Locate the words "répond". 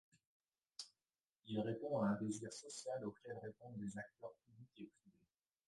1.59-1.99